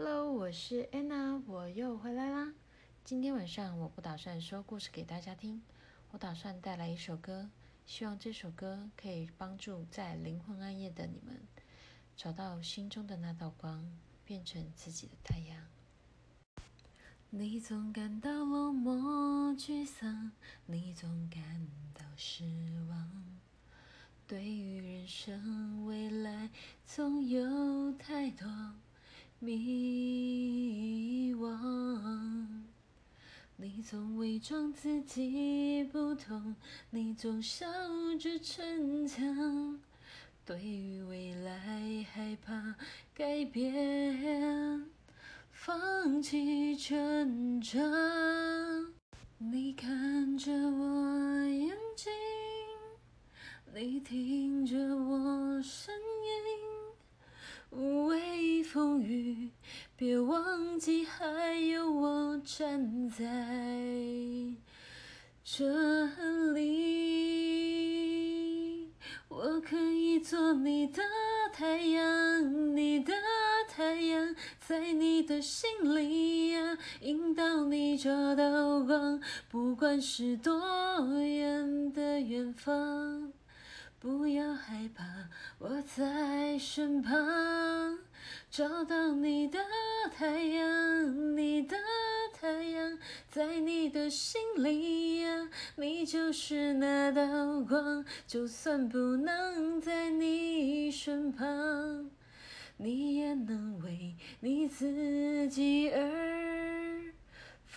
[0.00, 2.54] Hello，我是 Anna，我又回来啦。
[3.02, 5.60] 今天晚上我不打算说故事给大家听，
[6.12, 7.50] 我打算带来一首歌，
[7.84, 11.40] 希望这首歌可以帮助在灵魂暗夜的你们，
[12.16, 13.84] 找到心中的那道光，
[14.24, 15.66] 变成自己的太阳。
[17.30, 20.30] 你总感到落寞沮丧，
[20.66, 22.44] 你总感到失
[22.88, 23.36] 望，
[24.28, 26.50] 对于人生未来
[26.86, 28.46] 总有太多。
[29.40, 32.46] 迷惘，
[33.56, 36.56] 你总伪装自己不痛，
[36.90, 37.64] 你总笑
[38.18, 39.78] 着逞强，
[40.44, 42.74] 对于未来害怕
[43.14, 44.84] 改变，
[45.52, 47.80] 放弃成长。
[49.38, 52.12] 你看着我眼睛，
[53.72, 54.18] 你听
[58.68, 59.50] 风雨，
[59.96, 63.24] 别忘记还有我站在
[65.42, 66.04] 这
[66.52, 67.78] 里。
[69.28, 71.02] 我可以做你的
[71.50, 73.14] 太阳，你的
[73.70, 79.18] 太阳，在你的心里呀，引导你找到光，
[79.50, 80.60] 不管是多
[81.22, 83.32] 远的远方。
[84.00, 85.04] 不要害怕，
[85.58, 87.97] 我在身旁，
[88.50, 89.58] 找到你的
[90.16, 91.76] 太阳，你的
[92.32, 92.98] 太阳，
[93.30, 98.04] 在你的心里呀，你就是那道光。
[98.26, 102.10] 就算不能在你身旁，
[102.78, 106.17] 你也能为你自己而。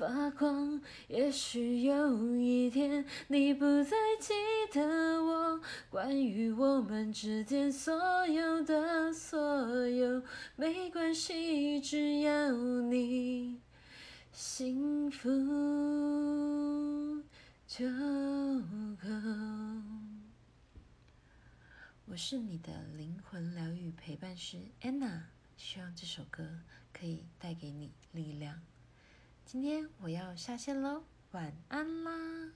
[0.00, 4.32] 发光，也许有一天你不再记
[4.72, 10.22] 得我，关于我们之间所有的所有，
[10.56, 13.60] 没关系，只要你
[14.32, 15.28] 幸福
[17.66, 17.86] 就
[18.96, 19.06] 够。
[22.06, 25.24] 我是你的灵魂疗愈陪伴师 Anna，
[25.58, 26.42] 希望这首歌
[26.90, 28.62] 可以带给你力量。
[29.52, 31.02] 今天我要下线喽，
[31.32, 32.52] 晚安啦。